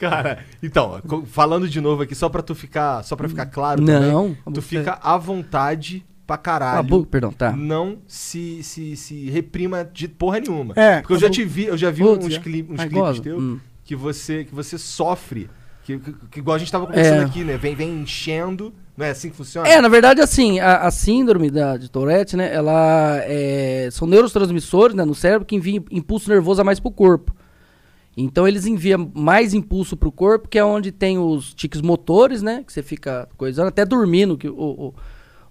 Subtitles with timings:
[0.00, 4.34] Cara, então, falando de novo aqui, só pra tu ficar, só pra ficar claro Não,
[4.34, 6.82] também, tu fica à vontade pra caralho.
[6.88, 7.52] boca, perdão, tá.
[7.52, 10.72] Não se, se, se reprima de porra nenhuma.
[10.76, 11.44] É, Porque eu já acabou.
[11.44, 13.58] te vi, eu já vi Putz, uns, cli- uns Ai, clipes teus Hum.
[13.84, 15.50] que você que você sofre,
[15.84, 17.24] que, que, que igual a gente tava conversando É.
[17.24, 17.56] aqui, né?
[17.56, 19.68] Vem, vem enchendo, não é assim que funciona?
[19.68, 24.94] É, na verdade, assim, a, a síndrome da, de Tourette, né, ela é, são neurotransmissores,
[24.94, 27.34] né, no cérebro que enviam impulso nervoso a mais pro corpo.
[28.16, 32.62] Então eles enviam mais impulso pro corpo, que é onde tem os tiques motores, né,
[32.66, 34.94] que você fica coisando, até dormindo, que o, o, o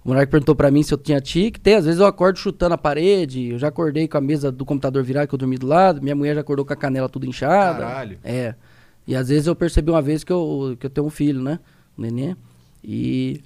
[0.09, 2.77] moleque perguntou pra mim se eu tinha tique, tem, às vezes eu acordo chutando a
[2.77, 6.01] parede, eu já acordei com a mesa do computador virada que eu dormi do lado,
[6.01, 7.79] minha mulher já acordou com a canela tudo inchada.
[7.79, 8.19] Caralho.
[8.23, 8.53] É.
[9.07, 11.59] E às vezes eu percebi uma vez que eu, que eu tenho um filho, né?
[11.97, 12.35] Um neném.
[12.83, 13.41] E.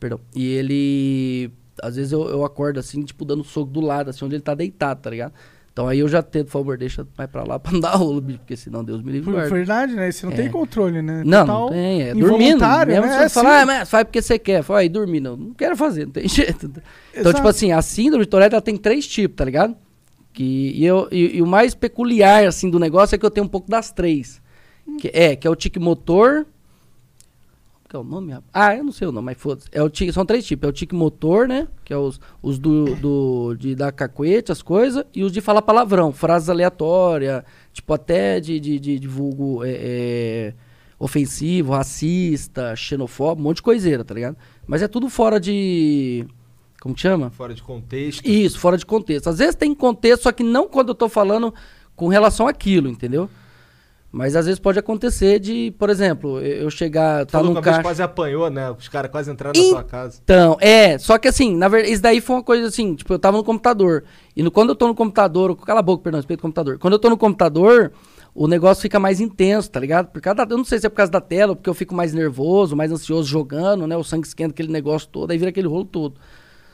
[0.00, 0.18] Perdão.
[0.34, 1.50] E ele.
[1.82, 4.54] Às vezes eu, eu acordo assim, tipo, dando soco do lado, assim, onde ele tá
[4.54, 5.34] deitado, tá ligado?
[5.72, 8.20] Então aí eu já tento, por favor, deixa mais pra lá pra não dar rolo,
[8.20, 9.52] bicho, porque senão Deus me livre Por guarde.
[9.54, 10.10] verdade, né?
[10.10, 10.36] Você não É.
[10.36, 11.22] tem controle, né?
[11.24, 12.60] Não, Total não tem, é dormindo.
[12.60, 12.84] né?
[12.86, 13.62] se É, você falar, sim.
[13.62, 14.62] ah, mas faz porque você quer.
[14.62, 15.34] Fala, aí dormir, não.
[15.36, 16.66] Não quero fazer, não tem jeito.
[16.66, 16.82] Então,
[17.14, 17.36] Exato.
[17.36, 19.74] tipo assim, a síndrome de Tourette, ela tem três tipos, tá ligado?
[20.34, 23.46] Que, e, eu, e, e o mais peculiar, assim, do negócio é que eu tenho
[23.46, 24.40] um pouco das três.
[25.00, 26.44] Que, é, que é o tique motor.
[27.92, 28.34] Que é o nome?
[28.54, 29.68] Ah, eu não sei o nome, mas foda-se.
[29.70, 30.66] É o tique, são três tipos.
[30.66, 31.68] É o tique motor, né?
[31.84, 35.04] Que é os, os do, do, de dar cacuete, as coisas.
[35.14, 37.44] E os de falar palavrão, frases aleatórias.
[37.70, 40.54] Tipo, até de, de, de, de vulgo é, é,
[40.98, 44.38] ofensivo, racista, xenofóbico, um monte de coiseira, tá ligado?
[44.66, 46.26] Mas é tudo fora de...
[46.80, 47.28] Como que chama?
[47.28, 48.26] Fora de contexto.
[48.26, 49.28] Isso, fora de contexto.
[49.28, 51.52] Às vezes tem contexto, só que não quando eu tô falando
[51.94, 53.28] com relação àquilo, entendeu?
[54.12, 57.76] Mas às vezes pode acontecer de, por exemplo, eu chegar, tá Falou que uma vez
[57.76, 57.88] caixa...
[57.88, 58.70] quase apanhou, né?
[58.70, 60.20] Os caras quase entraram na tua casa.
[60.22, 63.18] Então, é, só que assim, na verdade, isso daí foi uma coisa assim, tipo, eu
[63.18, 64.04] tava no computador.
[64.36, 66.78] E no, quando eu tô no computador, cala a boca, perdão, respeito ao computador.
[66.78, 67.90] Quando eu tô no computador,
[68.34, 70.08] o negócio fica mais intenso, tá ligado?
[70.08, 71.94] Por causa da- eu não sei se é por causa da tela, porque eu fico
[71.94, 73.96] mais nervoso, mais ansioso jogando, né?
[73.96, 76.20] O sangue esquenta aquele negócio todo, aí vira aquele rolo todo.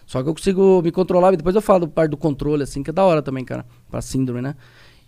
[0.06, 2.82] Só que eu consigo me controlar, e depois eu falo do parte do controle, assim,
[2.82, 4.56] que é da hora também, cara, pra síndrome, né?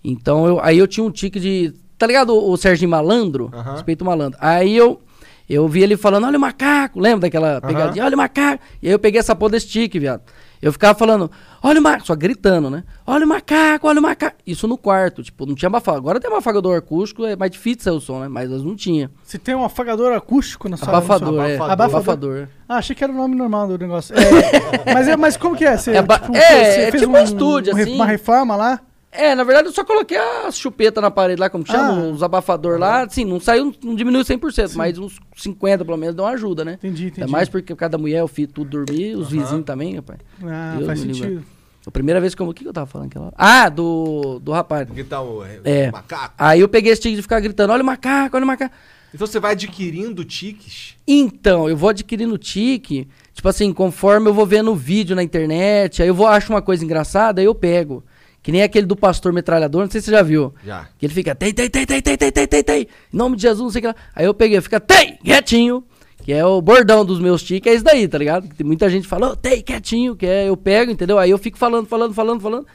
[0.05, 1.75] Então, eu, aí eu tinha um tique de.
[2.01, 3.51] Tá ligado o, o Serginho Malandro?
[3.75, 4.39] Respeito malandro.
[4.41, 5.01] Aí eu.
[5.49, 8.05] Eu vi ele falando, olha o macaco, lembra daquela pegadinha?
[8.05, 8.63] Olha o macaco.
[8.81, 10.23] E aí eu peguei essa porra desse tique, viado.
[10.63, 11.29] Eu ficava falando,
[11.61, 12.85] olha o macaco, só gritando, né?
[13.05, 14.37] Olha o macaco, olha o macaco.
[14.47, 15.99] Isso no quarto, tipo, não tinha abafagador.
[16.05, 18.29] Agora tem um afagador acústico, é mais difícil sair o som, né?
[18.29, 19.11] Mas nós não tinha.
[19.25, 21.57] Você tem um afagador acústico na sua Abafador, é.
[21.57, 21.97] Abafador.
[21.97, 22.49] Abafador.
[22.69, 24.15] Ah, achei que era o nome normal do negócio.
[24.87, 25.77] É, mas, é, mas como que é?
[25.77, 27.95] Você, É tipo, é, é fez tipo um estúdio, re- assim.
[27.97, 28.81] Uma reforma lá?
[29.13, 32.09] É, na verdade eu só coloquei a chupeta na parede lá, como que chama, Ah.
[32.11, 33.09] os abafador lá.
[33.09, 36.75] Sim, não saiu, não diminuiu 100%, mas uns 50 pelo menos dão uma ajuda, né?
[36.75, 37.23] Entendi, entendi.
[37.23, 40.21] É mais porque cada mulher, o filho, tudo dormir, os vizinhos também, rapaz.
[40.45, 41.43] Ah, Deus faz sentido.
[41.87, 42.47] A primeira vez que eu...
[42.49, 43.35] O que eu tava falando aquela hora?
[43.39, 44.87] Ah, do, do rapaz.
[44.87, 45.89] Porque tá o, É.
[45.89, 46.35] o macaco.
[46.39, 48.75] Aí eu peguei esse tique de ficar gritando, olha o macaco, olha o macaco.
[49.13, 50.95] Então você vai adquirindo tiques.
[51.09, 56.07] Então, eu vou adquirindo tique, tipo assim, conforme eu vou vendo vídeo na internet, aí
[56.09, 58.05] eu vou acho uma coisa engraçada, aí eu pego.
[58.43, 60.55] Que nem aquele do pastor metralhador, não sei se você já viu.
[60.65, 60.89] Já.
[60.99, 62.83] Que ele fica, tem, tem, tem, tem, tem, tem, tem, tem, tem.
[63.13, 63.95] Em nome de Jesus, não sei o que lá.
[64.15, 65.85] Aí eu peguei, fica, tem, quietinho.
[66.23, 68.47] Que é o bordão dos meus tiques, é isso daí, tá ligado?
[68.55, 71.19] Tem muita gente falando, tem, quietinho, que é, eu pego, entendeu?
[71.19, 72.67] Aí eu fico falando, falando, falando, falando.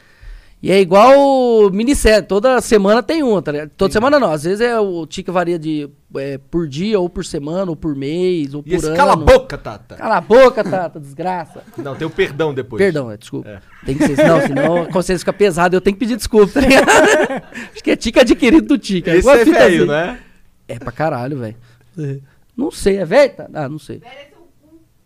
[0.62, 3.70] E é igual minissérie, toda semana tem uma, tá ligado?
[3.76, 5.88] Toda semana não, às vezes é o tique varia de
[6.18, 8.96] é, por dia, ou por semana, ou por mês, ou E por ano.
[8.96, 9.94] cala a boca, Tata.
[9.96, 11.62] Cala a boca, Tata, desgraça.
[11.78, 12.78] Não, tem o perdão depois.
[12.82, 13.48] Perdão, é, desculpa.
[13.48, 13.58] É.
[13.84, 16.60] Tem que ser, não, senão a consciência fica pesada, eu tenho que pedir desculpa, tá
[16.60, 16.86] ligado?
[17.72, 19.08] Acho que é tique adquirido do tique.
[19.08, 19.86] Esse é velho, assim.
[19.92, 20.18] né?
[20.66, 21.56] É pra caralho, velho.
[22.56, 23.32] Não sei, é velho?
[23.34, 23.46] Tá?
[23.54, 24.02] Ah, não sei.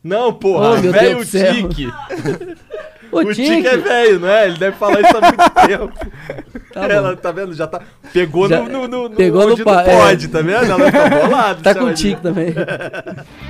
[0.02, 0.70] Não, porra.
[0.70, 1.86] Oh, velho tique.
[3.12, 4.46] O, O tique é velho, não é?
[4.46, 5.92] Ele deve falar isso há muito tempo.
[6.88, 7.54] Tá Ela, tá vendo?
[7.54, 7.80] Já tá.
[8.12, 9.96] Pegou Já- no, no, no, pegou no não é.
[9.96, 10.64] pode, tá vendo?
[10.72, 11.62] Ela tá bolada.
[11.62, 12.54] Tá com tique também.